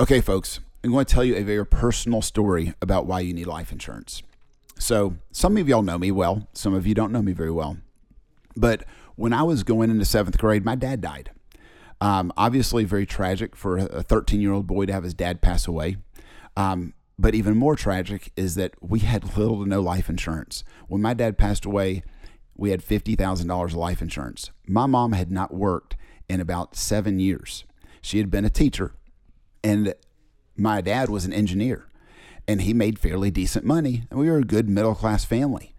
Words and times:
Okay, 0.00 0.22
folks, 0.22 0.58
I'm 0.82 0.90
going 0.90 1.04
to 1.04 1.14
tell 1.14 1.22
you 1.22 1.36
a 1.36 1.42
very 1.42 1.66
personal 1.66 2.22
story 2.22 2.72
about 2.80 3.04
why 3.04 3.20
you 3.20 3.34
need 3.34 3.46
life 3.46 3.70
insurance. 3.70 4.22
So, 4.78 5.16
some 5.30 5.58
of 5.58 5.68
y'all 5.68 5.82
know 5.82 5.98
me 5.98 6.10
well, 6.10 6.48
some 6.54 6.72
of 6.72 6.86
you 6.86 6.94
don't 6.94 7.12
know 7.12 7.20
me 7.20 7.32
very 7.32 7.50
well. 7.50 7.76
But 8.56 8.84
when 9.16 9.34
I 9.34 9.42
was 9.42 9.64
going 9.64 9.90
into 9.90 10.06
seventh 10.06 10.38
grade, 10.38 10.64
my 10.64 10.76
dad 10.76 11.02
died. 11.02 11.30
Um, 12.00 12.32
obviously, 12.38 12.84
very 12.84 13.04
tragic 13.04 13.54
for 13.54 13.76
a 13.76 14.02
13 14.02 14.40
year 14.40 14.52
old 14.52 14.66
boy 14.66 14.86
to 14.86 14.92
have 14.94 15.04
his 15.04 15.14
dad 15.14 15.42
pass 15.42 15.68
away. 15.68 15.98
Um, 16.56 16.94
but 17.18 17.34
even 17.34 17.56
more 17.56 17.76
tragic 17.76 18.32
is 18.34 18.54
that 18.54 18.74
we 18.80 19.00
had 19.00 19.36
little 19.36 19.62
to 19.62 19.68
no 19.68 19.80
life 19.80 20.08
insurance. 20.08 20.64
When 20.88 21.02
my 21.02 21.12
dad 21.12 21.36
passed 21.36 21.66
away, 21.66 22.02
we 22.56 22.70
had 22.70 22.82
$50,000 22.82 23.64
of 23.64 23.74
life 23.74 24.00
insurance. 24.00 24.50
My 24.66 24.86
mom 24.86 25.12
had 25.12 25.30
not 25.30 25.52
worked 25.52 25.96
in 26.30 26.40
about 26.40 26.76
seven 26.76 27.20
years. 27.20 27.64
She 28.00 28.18
had 28.18 28.30
been 28.30 28.44
a 28.44 28.50
teacher, 28.50 28.94
and 29.62 29.94
my 30.56 30.80
dad 30.80 31.08
was 31.08 31.24
an 31.24 31.32
engineer, 31.32 31.86
and 32.46 32.62
he 32.62 32.74
made 32.74 32.98
fairly 32.98 33.30
decent 33.30 33.64
money. 33.64 34.04
And 34.10 34.18
we 34.18 34.30
were 34.30 34.38
a 34.38 34.44
good 34.44 34.68
middle 34.68 34.94
class 34.94 35.24
family. 35.24 35.74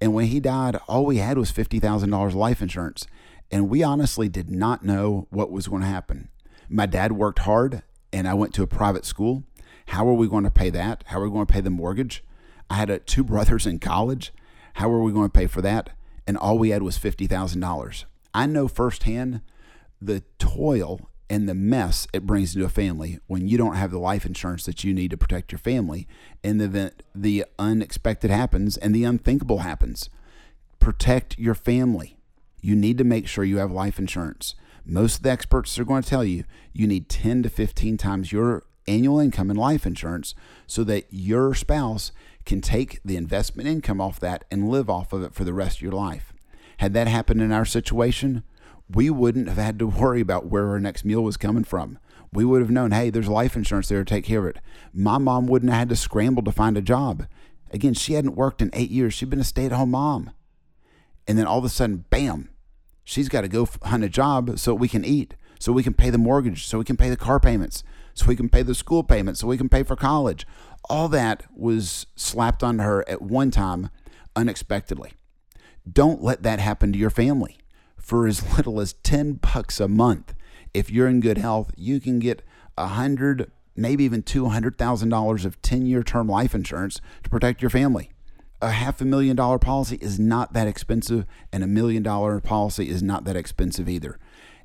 And 0.00 0.14
when 0.14 0.26
he 0.26 0.40
died, 0.40 0.76
all 0.86 1.04
we 1.04 1.18
had 1.18 1.38
was 1.38 1.52
$50,000 1.52 2.34
life 2.34 2.62
insurance. 2.62 3.06
And 3.50 3.68
we 3.68 3.82
honestly 3.82 4.28
did 4.28 4.50
not 4.50 4.84
know 4.84 5.26
what 5.30 5.50
was 5.50 5.68
going 5.68 5.82
to 5.82 5.88
happen. 5.88 6.28
My 6.68 6.86
dad 6.86 7.12
worked 7.12 7.40
hard, 7.40 7.82
and 8.12 8.28
I 8.28 8.34
went 8.34 8.54
to 8.54 8.62
a 8.62 8.66
private 8.66 9.04
school. 9.04 9.44
How 9.86 10.06
are 10.06 10.14
we 10.14 10.28
going 10.28 10.44
to 10.44 10.50
pay 10.50 10.70
that? 10.70 11.02
How 11.06 11.20
are 11.20 11.24
we 11.24 11.30
going 11.30 11.46
to 11.46 11.52
pay 11.52 11.62
the 11.62 11.70
mortgage? 11.70 12.22
I 12.68 12.74
had 12.74 12.90
uh, 12.90 12.98
two 13.06 13.24
brothers 13.24 13.66
in 13.66 13.78
college. 13.78 14.32
How 14.74 14.90
are 14.90 15.02
we 15.02 15.12
going 15.12 15.30
to 15.30 15.38
pay 15.38 15.46
for 15.46 15.62
that? 15.62 15.90
And 16.26 16.36
all 16.36 16.58
we 16.58 16.70
had 16.70 16.82
was 16.82 16.98
$50,000. 16.98 18.04
I 18.34 18.46
know 18.46 18.68
firsthand 18.68 19.40
the 20.00 20.22
toil 20.38 21.08
and 21.30 21.48
the 21.48 21.54
mess 21.54 22.06
it 22.12 22.26
brings 22.26 22.54
into 22.54 22.66
a 22.66 22.70
family 22.70 23.18
when 23.26 23.46
you 23.46 23.58
don't 23.58 23.76
have 23.76 23.90
the 23.90 23.98
life 23.98 24.24
insurance 24.24 24.64
that 24.64 24.82
you 24.82 24.94
need 24.94 25.10
to 25.10 25.16
protect 25.16 25.52
your 25.52 25.58
family 25.58 26.06
in 26.42 26.58
the 26.58 26.64
event 26.64 27.02
the 27.14 27.44
unexpected 27.58 28.30
happens 28.30 28.76
and 28.76 28.94
the 28.94 29.04
unthinkable 29.04 29.58
happens. 29.58 30.08
Protect 30.80 31.38
your 31.38 31.54
family. 31.54 32.18
You 32.60 32.74
need 32.74 32.98
to 32.98 33.04
make 33.04 33.28
sure 33.28 33.44
you 33.44 33.58
have 33.58 33.70
life 33.70 33.98
insurance. 33.98 34.54
Most 34.84 35.18
of 35.18 35.22
the 35.22 35.30
experts 35.30 35.78
are 35.78 35.84
going 35.84 36.02
to 36.02 36.08
tell 36.08 36.24
you 36.24 36.44
you 36.72 36.86
need 36.86 37.08
10 37.08 37.42
to 37.42 37.50
15 37.50 37.96
times 37.98 38.32
your 38.32 38.64
annual 38.86 39.20
income 39.20 39.50
in 39.50 39.56
life 39.56 39.86
insurance 39.86 40.34
so 40.66 40.82
that 40.84 41.06
your 41.10 41.54
spouse 41.54 42.10
can 42.46 42.62
take 42.62 43.00
the 43.04 43.16
investment 43.16 43.68
income 43.68 44.00
off 44.00 44.18
that 44.20 44.44
and 44.50 44.70
live 44.70 44.88
off 44.88 45.12
of 45.12 45.22
it 45.22 45.34
for 45.34 45.44
the 45.44 45.52
rest 45.52 45.78
of 45.78 45.82
your 45.82 45.92
life. 45.92 46.32
Had 46.78 46.94
that 46.94 47.06
happened 47.06 47.42
in 47.42 47.52
our 47.52 47.66
situation, 47.66 48.42
we 48.90 49.10
wouldn't 49.10 49.48
have 49.48 49.58
had 49.58 49.78
to 49.78 49.86
worry 49.86 50.20
about 50.20 50.46
where 50.46 50.68
our 50.68 50.80
next 50.80 51.04
meal 51.04 51.22
was 51.22 51.36
coming 51.36 51.64
from. 51.64 51.98
We 52.32 52.44
would 52.44 52.60
have 52.60 52.70
known, 52.70 52.90
hey, 52.90 53.10
there's 53.10 53.28
life 53.28 53.56
insurance 53.56 53.88
there 53.88 54.04
to 54.04 54.04
take 54.04 54.24
care 54.24 54.40
of 54.40 54.56
it. 54.56 54.62
My 54.92 55.18
mom 55.18 55.46
wouldn't 55.46 55.72
have 55.72 55.78
had 55.78 55.88
to 55.90 55.96
scramble 55.96 56.42
to 56.42 56.52
find 56.52 56.76
a 56.76 56.82
job. 56.82 57.26
Again, 57.70 57.94
she 57.94 58.14
hadn't 58.14 58.36
worked 58.36 58.62
in 58.62 58.70
eight 58.72 58.90
years. 58.90 59.14
She'd 59.14 59.30
been 59.30 59.40
a 59.40 59.44
stay 59.44 59.66
at 59.66 59.72
home 59.72 59.90
mom. 59.90 60.30
And 61.26 61.38
then 61.38 61.46
all 61.46 61.58
of 61.58 61.64
a 61.64 61.68
sudden, 61.68 62.04
bam, 62.10 62.50
she's 63.04 63.28
got 63.28 63.42
to 63.42 63.48
go 63.48 63.68
hunt 63.82 64.04
a 64.04 64.08
job 64.08 64.58
so 64.58 64.74
we 64.74 64.88
can 64.88 65.04
eat, 65.04 65.34
so 65.58 65.72
we 65.72 65.82
can 65.82 65.94
pay 65.94 66.10
the 66.10 66.18
mortgage, 66.18 66.66
so 66.66 66.78
we 66.78 66.84
can 66.84 66.96
pay 66.96 67.10
the 67.10 67.16
car 67.16 67.38
payments, 67.38 67.84
so 68.14 68.26
we 68.26 68.36
can 68.36 68.48
pay 68.48 68.62
the 68.62 68.74
school 68.74 69.02
payments, 69.02 69.40
so 69.40 69.46
we 69.46 69.58
can 69.58 69.68
pay 69.68 69.82
for 69.82 69.96
college. 69.96 70.46
All 70.88 71.08
that 71.08 71.44
was 71.54 72.06
slapped 72.16 72.62
on 72.62 72.78
her 72.78 73.06
at 73.08 73.20
one 73.20 73.50
time 73.50 73.90
unexpectedly. 74.34 75.12
Don't 75.90 76.22
let 76.22 76.42
that 76.42 76.60
happen 76.60 76.92
to 76.92 76.98
your 76.98 77.10
family. 77.10 77.58
For 77.98 78.26
as 78.26 78.42
little 78.56 78.80
as 78.80 78.94
10 78.94 79.34
bucks 79.34 79.80
a 79.80 79.88
month, 79.88 80.34
if 80.74 80.90
you're 80.90 81.08
in 81.08 81.20
good 81.20 81.38
health, 81.38 81.72
you 81.76 82.00
can 82.00 82.18
get 82.18 82.42
a 82.76 82.88
hundred, 82.88 83.50
maybe 83.76 84.04
even 84.04 84.22
$200,000 84.22 85.44
of 85.44 85.62
10 85.62 85.86
year 85.86 86.02
term 86.02 86.28
life 86.28 86.54
insurance 86.54 87.00
to 87.22 87.30
protect 87.30 87.62
your 87.62 87.70
family. 87.70 88.10
A 88.60 88.70
half 88.70 89.00
a 89.00 89.04
million 89.04 89.36
dollar 89.36 89.58
policy 89.58 89.98
is 90.00 90.18
not 90.18 90.52
that 90.52 90.66
expensive, 90.66 91.26
and 91.52 91.62
a 91.62 91.68
million 91.68 92.02
dollar 92.02 92.40
policy 92.40 92.88
is 92.88 93.02
not 93.02 93.24
that 93.24 93.36
expensive 93.36 93.88
either. 93.88 94.18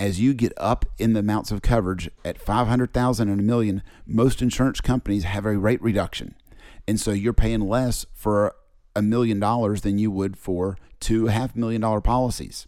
As 0.00 0.20
you 0.20 0.34
get 0.34 0.52
up 0.56 0.86
in 0.98 1.12
the 1.12 1.20
amounts 1.20 1.52
of 1.52 1.62
coverage 1.62 2.10
at 2.24 2.40
500,000 2.40 3.28
and 3.28 3.40
a 3.40 3.42
million, 3.42 3.82
most 4.06 4.42
insurance 4.42 4.80
companies 4.80 5.24
have 5.24 5.46
a 5.46 5.56
rate 5.56 5.82
reduction. 5.82 6.34
And 6.88 6.98
so 6.98 7.12
you're 7.12 7.32
paying 7.32 7.60
less 7.60 8.04
for 8.14 8.54
a 8.96 9.02
million 9.02 9.38
dollars 9.38 9.82
than 9.82 9.98
you 9.98 10.10
would 10.10 10.36
for 10.36 10.76
two 11.00 11.26
half 11.26 11.54
million 11.54 11.80
dollar 11.80 12.00
policies. 12.00 12.66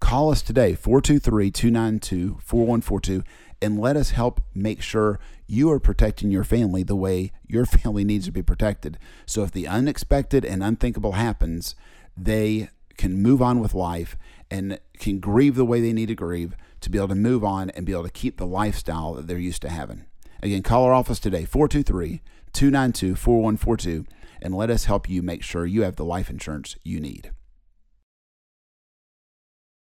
Call 0.00 0.30
us 0.30 0.42
today, 0.42 0.74
423 0.74 1.50
292 1.50 2.38
4142, 2.42 3.22
and 3.62 3.78
let 3.78 3.96
us 3.96 4.10
help 4.10 4.42
make 4.54 4.82
sure 4.82 5.18
you 5.46 5.70
are 5.70 5.80
protecting 5.80 6.30
your 6.30 6.44
family 6.44 6.82
the 6.82 6.94
way 6.94 7.32
your 7.46 7.64
family 7.66 8.04
needs 8.04 8.26
to 8.26 8.32
be 8.32 8.42
protected. 8.42 8.98
So 9.24 9.42
if 9.42 9.52
the 9.52 9.66
unexpected 9.66 10.44
and 10.44 10.62
unthinkable 10.62 11.12
happens, 11.12 11.74
they 12.16 12.68
can 12.96 13.22
move 13.22 13.40
on 13.40 13.58
with 13.58 13.74
life 13.74 14.16
and 14.50 14.78
can 14.98 15.18
grieve 15.18 15.54
the 15.54 15.64
way 15.64 15.80
they 15.80 15.92
need 15.92 16.08
to 16.08 16.14
grieve 16.14 16.56
to 16.80 16.90
be 16.90 16.98
able 16.98 17.08
to 17.08 17.14
move 17.14 17.42
on 17.42 17.70
and 17.70 17.86
be 17.86 17.92
able 17.92 18.04
to 18.04 18.10
keep 18.10 18.36
the 18.36 18.46
lifestyle 18.46 19.14
that 19.14 19.26
they're 19.26 19.38
used 19.38 19.62
to 19.62 19.70
having. 19.70 20.04
Again, 20.42 20.62
call 20.62 20.84
our 20.84 20.94
office 20.94 21.18
today, 21.18 21.44
423 21.46 22.22
292 22.52 23.16
4142, 23.16 24.04
and 24.42 24.54
let 24.54 24.70
us 24.70 24.84
help 24.84 25.08
you 25.08 25.22
make 25.22 25.42
sure 25.42 25.66
you 25.66 25.82
have 25.82 25.96
the 25.96 26.04
life 26.04 26.30
insurance 26.30 26.76
you 26.84 27.00
need. 27.00 27.30